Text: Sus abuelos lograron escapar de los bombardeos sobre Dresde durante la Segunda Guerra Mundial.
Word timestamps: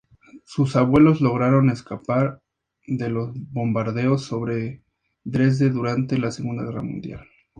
Sus 0.45 0.75
abuelos 0.75 1.21
lograron 1.21 1.69
escapar 1.69 2.41
de 2.87 3.09
los 3.11 3.35
bombardeos 3.51 4.23
sobre 4.23 4.81
Dresde 5.23 5.69
durante 5.69 6.17
la 6.17 6.31
Segunda 6.31 6.63
Guerra 6.63 6.81
Mundial. 6.81 7.27